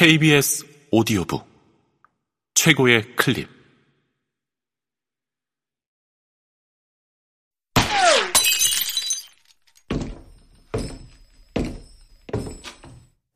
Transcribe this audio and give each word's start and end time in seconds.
KBS 0.00 0.64
오디오북. 0.92 1.46
최고의 2.54 3.16
클립. 3.16 3.50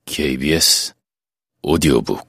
KBS 0.07 0.95
오디오북. 1.61 2.27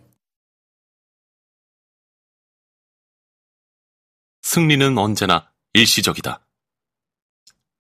승리는 4.42 4.97
언제나 4.97 5.49
일시적이다. 5.72 6.46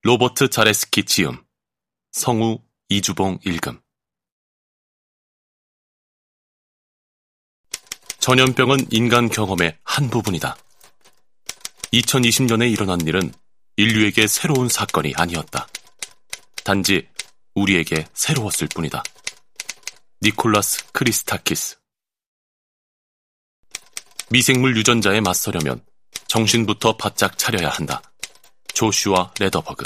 로버트 0.03 0.49
자레스키 0.49 1.03
지음. 1.03 1.43
성우 2.13 2.63
이주봉 2.87 3.39
읽음 3.45 3.84
전염병은 8.25 8.87
인간 8.89 9.29
경험의 9.29 9.77
한 9.83 10.09
부분이다. 10.09 10.57
2020년에 11.93 12.71
일어난 12.71 12.99
일은 13.01 13.31
인류에게 13.77 14.25
새로운 14.25 14.67
사건이 14.67 15.13
아니었다. 15.15 15.67
단지 16.63 17.07
우리에게 17.53 18.07
새로웠을 18.15 18.67
뿐이다. 18.73 19.03
니콜라스 20.23 20.91
크리스타키스 20.91 21.77
미생물 24.31 24.75
유전자에 24.75 25.21
맞서려면 25.21 25.85
정신부터 26.27 26.97
바짝 26.97 27.37
차려야 27.37 27.69
한다. 27.69 28.01
조슈아 28.73 29.35
레더버그 29.39 29.83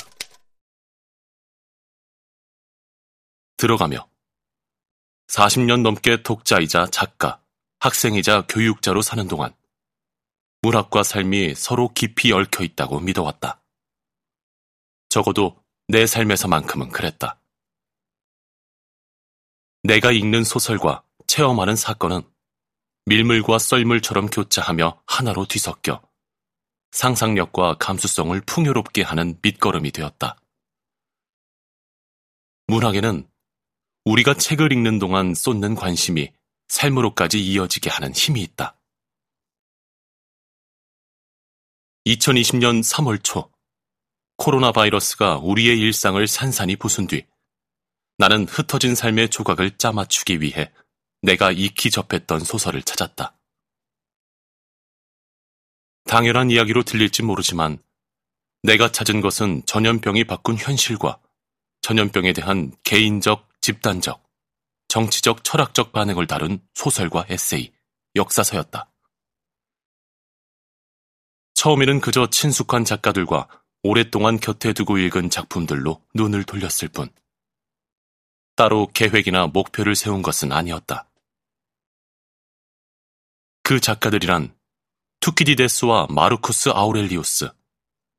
들어가며 3.58 4.08
40년 5.28 5.82
넘게 5.82 6.24
독자이자 6.24 6.88
작가, 6.90 7.42
학생이자 7.80 8.46
교육자로 8.50 9.02
사는 9.02 9.28
동안 9.28 9.54
문학과 10.62 11.04
삶이 11.04 11.56
서로 11.56 11.90
깊이 11.94 12.34
얽혀 12.34 12.64
있다고 12.64 13.00
믿어왔다. 13.00 13.62
적어도 15.08 15.64
내 15.88 16.06
삶에서만큼은 16.06 16.90
그랬다. 16.90 17.40
내가 19.84 20.12
읽는 20.12 20.44
소설과 20.44 21.04
체험하는 21.26 21.78
사건은 21.78 22.22
밀물과 23.06 23.60
썰물처럼 23.60 24.28
교차하며 24.28 25.02
하나로 25.08 25.46
뒤섞여 25.46 26.02
상상력과 26.92 27.76
감수성을 27.80 28.40
풍요롭게 28.42 29.04
하는 29.04 29.40
밑거름이 29.42 29.92
되었다. 29.92 30.36
문학에는 32.68 33.28
우리가 34.06 34.34
책을 34.34 34.74
읽는 34.74 35.00
동안 35.00 35.34
쏟는 35.34 35.76
관심이 35.76 36.32
삶으로까지 36.70 37.40
이어지게 37.46 37.90
하는 37.90 38.14
힘이 38.14 38.42
있다. 38.42 38.76
2020년 42.06 42.82
3월 42.82 43.24
초, 43.24 43.52
코로나 44.38 44.72
바이러스가 44.72 45.38
우리의 45.38 45.80
일상을 45.80 46.26
산산이 46.26 46.78
부순 46.78 47.08
뒤, 47.08 47.26
나는 48.18 48.48
흩어진 48.48 48.96
삶의 48.96 49.30
조각을 49.30 49.78
짜맞추기 49.78 50.42
위해 50.42 50.72
내가 51.22 51.52
익히 51.52 51.92
접했던 51.92 52.40
소설을 52.40 52.82
찾았다. 52.82 53.38
당연한 56.06 56.50
이야기로 56.50 56.84
들릴지 56.84 57.24
모르지만, 57.24 57.78
내가 58.64 58.92
찾은 58.92 59.22
것은 59.22 59.66
전염병이 59.66 60.24
바꾼 60.26 60.58
현실과 60.58 61.20
전염병에 61.82 62.34
대한 62.34 62.72
개인적, 62.84 63.48
집단적, 63.62 64.29
정치적, 64.90 65.44
철학적 65.44 65.92
반응을 65.94 66.28
다룬 66.28 66.60
소설과 66.74 67.26
에세이, 67.30 67.72
역사서였다. 68.16 68.92
처음에는 71.54 72.02
그저 72.02 72.28
친숙한 72.28 72.86
작가들과 72.86 73.48
오랫동안 73.84 74.40
곁에 74.40 74.74
두고 74.74 74.98
읽은 74.98 75.30
작품들로 75.30 76.04
눈을 76.16 76.44
돌렸을 76.44 76.90
뿐, 76.92 77.10
따로 78.56 78.88
계획이나 78.88 79.48
목표를 79.48 79.96
세운 79.96 80.22
것은 80.22 80.52
아니었다. 80.52 81.08
그 83.62 83.80
작가들이란 83.80 84.58
투키디데스와 85.20 86.08
마르쿠스 86.10 86.70
아우렐리우스, 86.70 87.52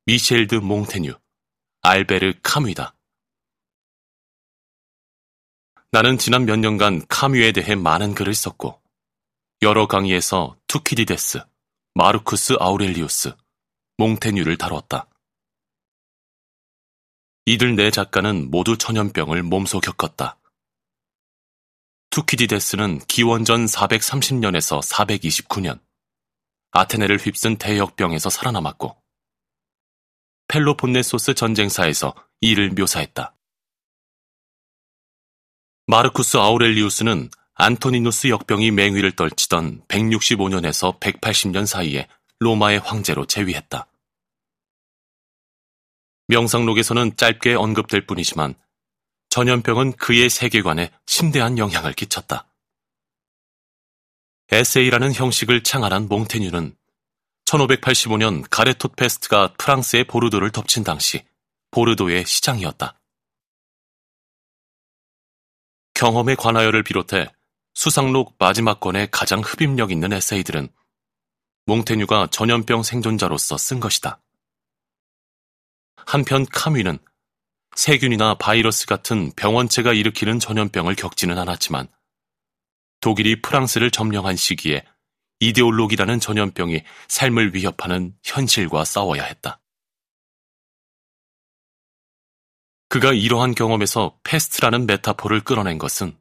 미셸 0.07 0.47
드 0.47 0.55
몽테뉴, 0.55 1.19
알베르 1.83 2.35
카뮈이다. 2.43 2.95
나는 5.93 6.19
지난 6.19 6.47
몇 6.47 6.57
년간 6.57 7.07
카뮈에 7.09 7.51
대해 7.51 7.75
많은 7.75 8.15
글을 8.15 8.33
썼고 8.33 8.81
여러 9.63 9.89
강의에서 9.89 10.57
투키디데스, 10.69 11.43
마르쿠스 11.95 12.55
아우렐리우스, 12.61 13.35
몽테뉴를 13.97 14.57
다뤘다. 14.57 15.09
이들 17.47 17.75
네 17.75 17.91
작가는 17.91 18.51
모두 18.53 18.79
전염병을 18.79 19.43
몸소 19.43 19.81
겪었다. 19.81 20.39
투키디데스는 22.11 23.01
기원전 23.01 23.67
430년에서 23.67 24.81
429년 24.83 25.81
아테네를 26.71 27.19
휩쓴 27.19 27.57
대역병에서 27.57 28.31
살아남았고 28.31 28.97
펠로폰네소스 30.47 31.35
전쟁사에서 31.35 32.15
이를 32.41 32.71
묘사했다. 32.71 33.35
마르쿠스 35.91 36.37
아우렐리우스는 36.37 37.31
안토니누스 37.55 38.29
역병이 38.29 38.71
맹위를 38.71 39.11
떨치던 39.11 39.83
165년에서 39.89 41.01
180년 41.01 41.67
사이에 41.67 42.07
로마의 42.39 42.79
황제로 42.79 43.27
재위했다. 43.27 43.89
명상록에서는 46.29 47.17
짧게 47.17 47.55
언급될 47.55 48.07
뿐이지만 48.07 48.55
전염병은 49.31 49.95
그의 49.95 50.31
세계관에 50.31 50.93
심대한 51.07 51.59
영향을 51.59 51.93
끼쳤다. 51.93 52.47
에세이라는 54.53 55.13
형식을 55.13 55.65
창안한 55.65 56.07
몽테뉴는 56.07 56.77
1585년 57.47 58.45
가래톳 58.49 58.91
페스트가 58.91 59.55
프랑스의 59.59 60.05
보르도를 60.05 60.53
덮친 60.53 60.85
당시 60.85 61.25
보르도의 61.73 62.27
시장이었다. 62.27 63.00
경험에 66.01 66.35
관하여를 66.35 66.83
비롯해 66.83 67.29
수상록 67.75 68.35
마지막 68.39 68.81
권의 68.81 69.09
가장 69.11 69.41
흡입력 69.41 69.91
있는 69.91 70.15
에세이들은 70.15 70.71
몽테뉴가 71.67 72.29
전염병 72.31 72.85
생존자로서 72.85 73.59
쓴 73.59 73.81
것이다. 73.81 74.19
한편 76.07 76.47
카뮈는 76.47 76.99
세균이나 77.77 78.37
바이러스 78.37 78.87
같은 78.87 79.31
병원체가 79.37 79.93
일으키는 79.93 80.39
전염병을 80.39 80.95
겪지는 80.95 81.37
않았지만 81.37 81.87
독일이 83.01 83.43
프랑스를 83.43 83.91
점령한 83.91 84.37
시기에 84.37 84.83
이데올로기라는 85.41 86.19
전염병이 86.19 86.83
삶을 87.09 87.55
위협하는 87.55 88.15
현실과 88.25 88.87
싸워야 88.87 89.25
했다. 89.25 89.60
그가 92.91 93.13
이러한 93.13 93.55
경험에서 93.55 94.19
페스트라는 94.25 94.85
메타포를 94.87 95.45
끌어낸 95.45 95.79
것은 95.79 96.21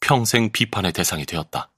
평생 0.00 0.50
비판의 0.50 0.94
대상이 0.94 1.26
되었다. 1.26 1.70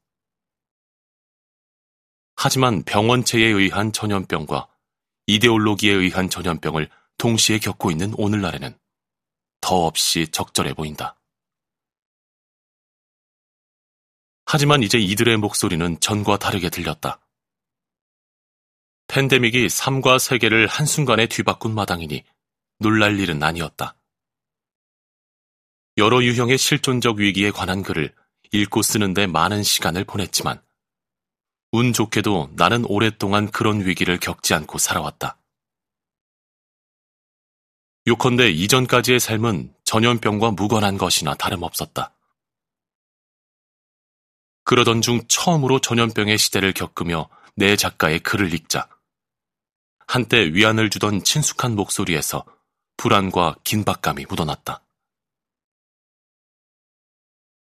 하지만 2.37 2.85
병원체에 2.85 3.45
의한 3.45 3.93
전염병과 3.93 4.69
이데올로기에 5.27 5.93
의한 5.93 6.31
전염병을 6.31 6.89
동시에 7.19 7.59
겪고 7.59 7.91
있는 7.91 8.15
오늘날에는 8.17 8.79
더없이 9.61 10.29
적절해 10.29 10.75
보인다. 10.75 11.21
하지만 14.47 14.85
이제 14.85 14.97
이들의 14.97 15.39
목소리는 15.39 15.99
전과 15.99 16.39
다르게 16.39 16.71
들렸다. 16.71 17.19
팬데믹이 19.09 19.69
삶과 19.69 20.21
세계를 20.21 20.69
한순간에 20.69 21.27
뒤바꾼 21.27 21.75
마당이니 21.75 22.23
놀랄 22.79 23.19
일은 23.19 23.43
아니었다. 23.43 23.97
여러 25.97 26.23
유형의 26.23 26.59
실존적 26.59 27.19
위기에 27.19 27.53
관한 27.53 27.83
글을 27.83 28.13
읽고 28.53 28.83
쓰는데 28.83 29.27
많은 29.27 29.63
시간을 29.63 30.05
보냈지만 30.05 30.61
운 31.71 31.93
좋게도 31.93 32.51
나는 32.55 32.85
오랫동안 32.87 33.51
그런 33.51 33.85
위기를 33.85 34.19
겪지 34.19 34.55
않고 34.55 34.79
살아왔다. 34.79 35.39
요컨대 38.07 38.51
이전까지의 38.51 39.19
삶은 39.19 39.75
전염병과 39.85 40.53
무관한 40.53 40.99
것이나 40.99 41.35
다름없었다. 41.35 42.13
그러던 44.65 45.01
중 45.01 45.21
처음으로 45.29 45.81
전염병의 45.81 46.39
시대를 46.39 46.73
겪으며 46.73 47.29
내 47.57 47.77
작가의 47.77 48.21
글을 48.21 48.53
읽자. 48.53 48.89
한때 50.07 50.53
위안을 50.53 50.91
주던 50.91 51.25
친숙한 51.25 51.75
목소리에서 51.75 52.45
불안과 52.97 53.57
긴박감이 53.65 54.27
묻어났다. 54.29 54.84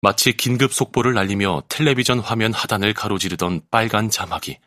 마치 0.04 0.34
긴급 0.34 0.74
속보를 0.74 1.14
날리며 1.14 1.62
텔레비전 1.70 2.20
화면 2.20 2.54
하단을 2.54 2.96
가로지르던 2.96 3.68
빨간 3.70 4.10
자막이 4.10 4.60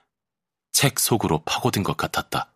책 0.71 1.01
속으로 1.01 1.43
파고든 1.45 1.83
것 1.83 1.97
같았다. 1.97 2.55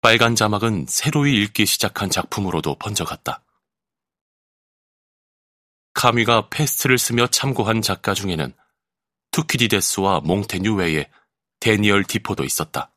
빨간 0.00 0.36
자막은 0.36 0.86
새로이 0.88 1.34
읽기 1.42 1.66
시작한 1.66 2.10
작품으로도 2.10 2.76
번져갔다. 2.76 3.42
카뮈가 5.94 6.48
페스트를 6.50 6.96
쓰며 6.96 7.26
참고한 7.26 7.82
작가 7.82 8.14
중에는 8.14 8.54
투키디데스와 9.32 10.20
몽테뉴 10.20 10.76
외에 10.76 11.10
대니얼 11.58 12.04
디포도 12.04 12.44
있었다. 12.44 12.92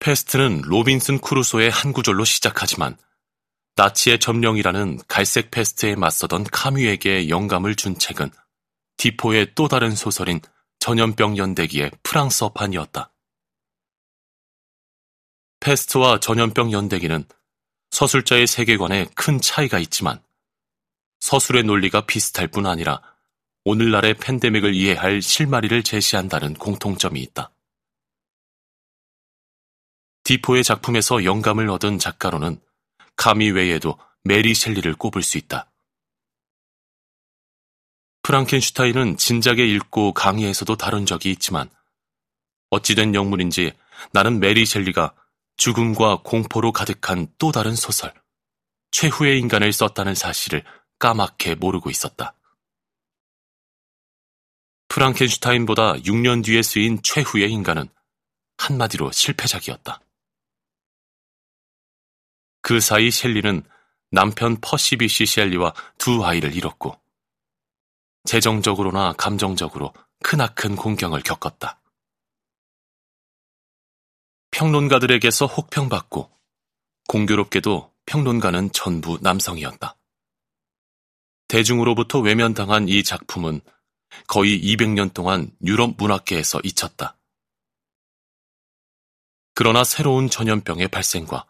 페스트는 0.00 0.60
로빈슨 0.60 1.22
크루소의 1.22 1.70
한 1.70 1.94
구절로 1.94 2.26
시작하지만 2.26 2.98
나치의 3.78 4.18
점령이라는 4.18 4.98
갈색 5.06 5.52
페스트에 5.52 5.94
맞서던 5.94 6.42
카뮈에게 6.50 7.28
영감을 7.28 7.76
준 7.76 7.96
책은 7.96 8.28
디포의 8.96 9.54
또 9.54 9.68
다른 9.68 9.94
소설인 9.94 10.40
전염병 10.80 11.38
연대기의 11.38 11.92
프랑스어판이었다. 12.02 13.12
페스트와 15.60 16.18
전염병 16.18 16.72
연대기는 16.72 17.24
서술자의 17.92 18.48
세계관에 18.48 19.06
큰 19.14 19.40
차이가 19.40 19.78
있지만 19.78 20.20
서술의 21.20 21.62
논리가 21.62 22.04
비슷할 22.06 22.48
뿐 22.48 22.66
아니라 22.66 23.00
오늘날의 23.64 24.14
팬데믹을 24.14 24.74
이해할 24.74 25.22
실마리를 25.22 25.84
제시한다는 25.84 26.54
공통점이 26.54 27.20
있다. 27.20 27.52
디포의 30.24 30.64
작품에서 30.64 31.22
영감을 31.22 31.70
얻은 31.70 32.00
작가로는 32.00 32.60
카뮈 33.18 33.50
외에도 33.50 33.98
메리 34.22 34.54
셸리를 34.54 34.94
꼽을 34.94 35.22
수 35.22 35.36
있다. 35.36 35.70
프랑켄슈타인은 38.22 39.16
진작에 39.16 39.56
읽고 39.56 40.14
강의에서도 40.14 40.76
다룬 40.76 41.04
적이 41.04 41.32
있지만 41.32 41.68
어찌된 42.70 43.14
영문인지 43.14 43.72
나는 44.12 44.38
메리 44.38 44.64
셸리가 44.64 45.14
죽음과 45.56 46.20
공포로 46.22 46.70
가득한 46.70 47.26
또 47.38 47.50
다른 47.50 47.74
소설, 47.74 48.14
최후의 48.92 49.40
인간을 49.40 49.72
썼다는 49.72 50.14
사실을 50.14 50.62
까맣게 51.00 51.56
모르고 51.56 51.90
있었다. 51.90 52.34
프랑켄슈타인보다 54.88 55.94
6년 55.94 56.44
뒤에 56.44 56.62
쓰인 56.62 57.02
최후의 57.02 57.50
인간은 57.50 57.88
한마디로 58.58 59.10
실패작이었다. 59.10 60.00
그 62.68 62.80
사이 62.80 63.10
셸리는 63.10 63.62
남편 64.10 64.58
퍼시비 64.60 65.08
시 65.08 65.24
셸리와 65.24 65.72
두 65.96 66.22
아이를 66.22 66.54
잃었고 66.54 67.00
재정적으로나 68.24 69.14
감정적으로 69.14 69.94
크나큰 70.22 70.76
공경을 70.76 71.22
겪었다. 71.22 71.80
평론가들에게서 74.50 75.46
혹평받고 75.46 76.30
공교롭게도 77.08 77.90
평론가는 78.04 78.72
전부 78.72 79.18
남성이었다. 79.22 79.96
대중으로부터 81.48 82.20
외면당한 82.20 82.86
이 82.86 83.02
작품은 83.02 83.62
거의 84.26 84.60
200년 84.60 85.14
동안 85.14 85.50
유럽 85.64 85.94
문학계에서 85.96 86.60
잊혔다. 86.64 87.16
그러나 89.54 89.84
새로운 89.84 90.28
전염병의 90.28 90.88
발생과 90.88 91.46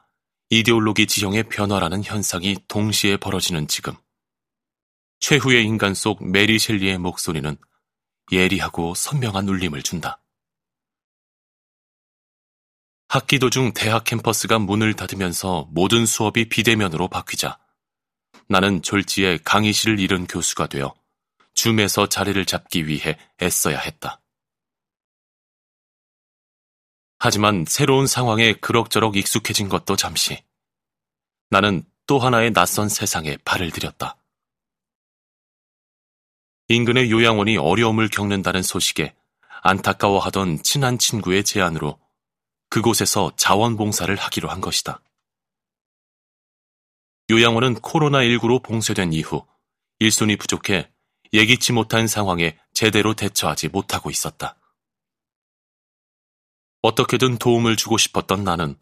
이데올로기 0.51 1.07
지형의 1.07 1.45
변화라는 1.45 2.03
현상이 2.05 2.57
동시에 2.69 3.19
벌어지는 3.19 3.69
지금, 3.69 3.95
최후의 5.21 5.65
인간 5.65 5.95
속 5.95 6.25
메리 6.27 6.59
셸리의 6.59 6.99
목소리는 6.99 7.57
예리하고 8.33 8.95
선명한 8.95 9.49
울림을 9.49 9.83
준다. 9.83 10.23
학기 13.09 13.39
도중 13.39 13.73
대학 13.73 14.05
캠퍼스가 14.05 14.59
문을 14.59 14.95
닫으면서 14.95 15.67
모든 15.71 16.05
수업이 16.05 16.51
비대면으로 16.51 17.09
바뀌자 17.09 17.59
나는 18.49 18.83
졸지에 18.83 19.39
강의실을 19.45 19.99
잃은 19.99 20.27
교수가 20.27 20.67
되어 20.67 20.95
줌에서 21.55 22.09
자리를 22.09 22.45
잡기 22.45 22.87
위해 22.87 23.19
애써야 23.41 23.79
했다. 23.79 24.21
하지만 27.19 27.65
새로운 27.67 28.07
상황에 28.07 28.53
그럭저럭 28.55 29.17
익숙해진 29.17 29.69
것도 29.69 29.97
잠시. 29.97 30.43
나는 31.51 31.85
또 32.07 32.19
하나의 32.19 32.53
낯선 32.53 32.89
세상에 32.89 33.37
발을 33.45 33.71
들였다. 33.71 34.17
인근의 36.69 37.11
요양원이 37.11 37.57
어려움을 37.57 38.09
겪는다는 38.09 38.63
소식에 38.63 39.17
안타까워하던 39.63 40.63
친한 40.63 40.99
친구의 40.99 41.43
제안으로 41.45 41.99
그곳에서 42.69 43.33
자원봉사를 43.37 44.15
하기로 44.15 44.49
한 44.49 44.61
것이다. 44.61 45.01
요양원은 47.31 47.77
코로나19로 47.77 48.63
봉쇄된 48.63 49.13
이후 49.13 49.47
일손이 49.99 50.37
부족해 50.37 50.91
예기치 51.33 51.73
못한 51.73 52.07
상황에 52.07 52.59
제대로 52.73 53.15
대처하지 53.15 53.69
못하고 53.69 54.11
있었다. 54.11 54.58
어떻게든 56.83 57.39
도움을 57.39 57.77
주고 57.77 57.99
싶었던 57.99 58.45
나는 58.45 58.77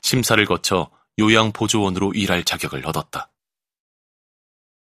심사를 0.00 0.44
거쳐 0.46 0.90
요양보조원으로 1.18 2.12
일할 2.14 2.44
자격을 2.44 2.86
얻었다. 2.86 3.31